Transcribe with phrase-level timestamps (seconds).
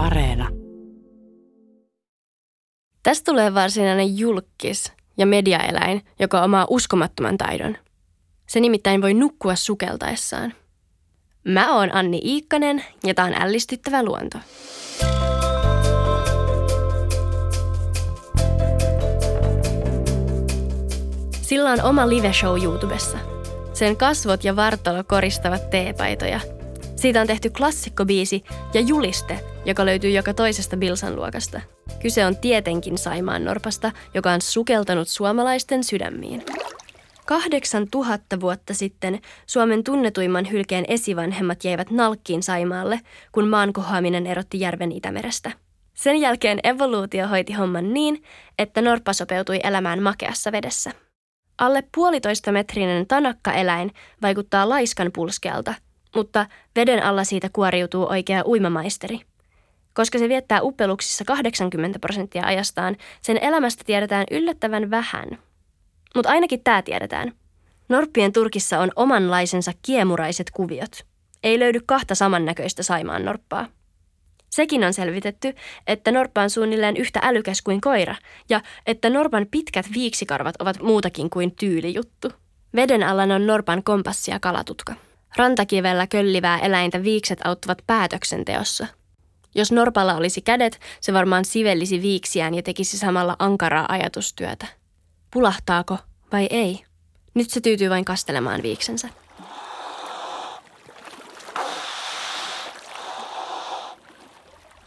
[0.00, 0.48] Areena.
[3.02, 7.76] Tästä tulee varsinainen julkis ja mediaeläin, joka omaa uskomattoman taidon.
[8.48, 10.52] Se nimittäin voi nukkua sukeltaessaan.
[11.44, 14.38] Mä oon Anni Iikkanen ja tää on ällistyttävä luonto.
[21.42, 23.18] Sillä on oma live-show YouTubessa.
[23.72, 26.40] Sen kasvot ja vartalo koristavat teepaitoja.
[26.96, 28.44] Siitä on tehty klassikkobiisi
[28.74, 31.60] ja juliste, joka löytyy joka toisesta Bilsan luokasta.
[32.02, 36.44] Kyse on tietenkin Saimaan Norpasta, joka on sukeltanut suomalaisten sydämiin.
[37.26, 43.00] Kahdeksan tuhatta vuotta sitten Suomen tunnetuimman hylkeen esivanhemmat jäivät nalkkiin Saimaalle,
[43.32, 45.52] kun maan kohoaminen erotti järven Itämerestä.
[45.94, 48.22] Sen jälkeen evoluutio hoiti homman niin,
[48.58, 50.90] että norppa sopeutui elämään makeassa vedessä.
[51.58, 53.90] Alle puolitoista metrinen tanakkaeläin
[54.22, 55.74] vaikuttaa laiskan pulskealta,
[56.16, 56.46] mutta
[56.76, 59.20] veden alla siitä kuoriutuu oikea uimamaisteri.
[59.94, 65.38] Koska se viettää uppeluksissa 80 prosenttia ajastaan, sen elämästä tiedetään yllättävän vähän.
[66.14, 67.32] Mutta ainakin tämä tiedetään.
[67.88, 71.06] Norppien Turkissa on omanlaisensa kiemuraiset kuviot.
[71.42, 73.66] Ei löydy kahta samannäköistä Saimaan norppaa.
[74.50, 75.54] Sekin on selvitetty,
[75.86, 78.14] että norppa on suunnilleen yhtä älykäs kuin koira
[78.48, 82.32] ja että norpan pitkät viiksikarvat ovat muutakin kuin tyylijuttu.
[82.76, 84.94] Veden alla on norpan kompassi ja kalatutka.
[85.36, 88.86] Rantakivellä köllivää eläintä viikset auttavat päätöksenteossa.
[89.54, 94.66] Jos norpalla olisi kädet, se varmaan sivellisi viiksiään ja tekisi samalla ankaraa ajatustyötä.
[95.30, 95.98] Pulahtaako
[96.32, 96.84] vai ei?
[97.34, 99.08] Nyt se tyytyy vain kastelemaan viiksensä.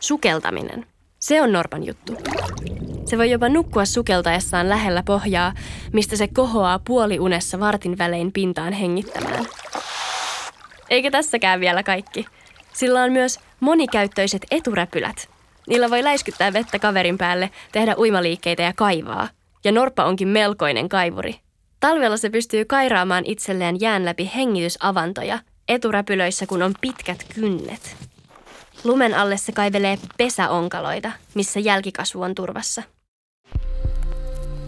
[0.00, 0.86] Sukeltaminen.
[1.18, 2.16] Se on Norpan juttu.
[3.04, 5.52] Se voi jopa nukkua sukeltaessaan lähellä pohjaa,
[5.92, 9.46] mistä se kohoaa puoliunessa vartin välein pintaan hengittämään.
[10.90, 12.26] Eikä tässäkään vielä kaikki.
[12.72, 15.28] Sillä on myös monikäyttöiset eturäpylät.
[15.68, 19.28] Niillä voi läiskyttää vettä kaverin päälle, tehdä uimaliikkeitä ja kaivaa.
[19.64, 21.40] Ja Norppa onkin melkoinen kaivuri.
[21.80, 25.38] Talvella se pystyy kairaamaan itselleen jään läpi hengitysavantoja,
[25.68, 27.96] eturäpylöissä kun on pitkät kynnet.
[28.84, 32.82] Lumen alle se kaivelee pesäonkaloita, missä jälkikasvu on turvassa.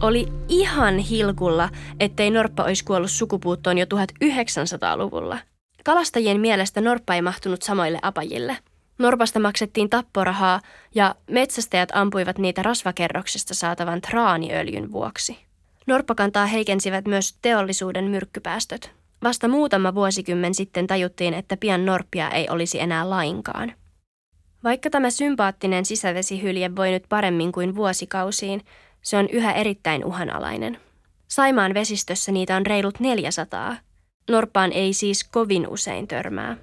[0.00, 1.68] Oli ihan hilkulla,
[2.00, 5.38] ettei norppa olisi kuollut sukupuuttoon jo 1900-luvulla.
[5.84, 8.56] Kalastajien mielestä norppa ei mahtunut samoille apajille.
[8.98, 10.60] Norpasta maksettiin tapporahaa
[10.94, 15.38] ja metsästäjät ampuivat niitä rasvakerroksesta saatavan traaniöljyn vuoksi.
[15.86, 18.90] Norppakantaa heikensivät myös teollisuuden myrkkypäästöt.
[19.22, 23.72] Vasta muutama vuosikymmen sitten tajuttiin, että pian norppia ei olisi enää lainkaan.
[24.64, 28.64] Vaikka tämä sympaattinen sisävesihylje voi nyt paremmin kuin vuosikausiin,
[29.02, 30.80] se on yhä erittäin uhanalainen.
[31.28, 33.76] Saimaan vesistössä niitä on reilut 400.
[34.30, 36.56] Norppaan ei siis kovin usein törmää.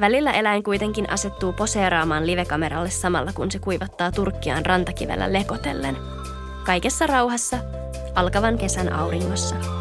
[0.00, 5.96] Välillä eläin kuitenkin asettuu poseeraamaan livekameralle samalla kun se kuivattaa turkkiaan rantakivellä lekotellen.
[6.66, 7.58] Kaikessa rauhassa,
[8.14, 9.75] alkavan kesän auringossa.